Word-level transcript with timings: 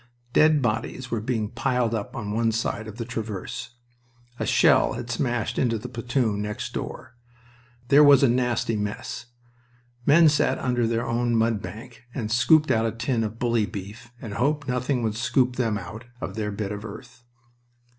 Dead 0.33 0.63
bodies 0.63 1.11
were 1.11 1.21
being 1.21 1.47
piled 1.49 1.93
up 1.93 2.15
on 2.15 2.31
one 2.31 2.51
side 2.51 2.87
of 2.87 2.97
the 2.97 3.05
traverse. 3.05 3.75
A 4.39 4.47
shell 4.47 4.93
had 4.93 5.11
smashed 5.11 5.59
into 5.59 5.77
the 5.77 5.87
platoon 5.87 6.41
next 6.41 6.73
door. 6.73 7.15
There 7.89 8.03
was 8.03 8.23
a 8.23 8.27
nasty 8.27 8.75
mess. 8.75 9.27
Men 10.07 10.27
sat 10.27 10.57
under 10.57 10.87
their 10.87 11.05
own 11.05 11.35
mud 11.35 11.61
bank 11.61 12.05
and 12.15 12.31
scooped 12.31 12.71
out 12.71 12.87
a 12.87 12.91
tin 12.91 13.23
of 13.23 13.37
bully 13.37 13.67
beef 13.67 14.11
and 14.19 14.33
hoped 14.33 14.67
nothing 14.67 15.03
would 15.03 15.13
scoop 15.13 15.55
them 15.57 15.77
out 15.77 16.05
of 16.19 16.33
their 16.33 16.51
bit 16.51 16.71
of 16.71 16.83
earth. 16.83 17.23